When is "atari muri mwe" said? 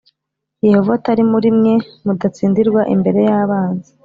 0.97-1.73